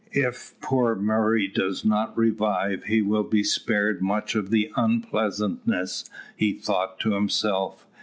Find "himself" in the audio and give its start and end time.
7.13-7.85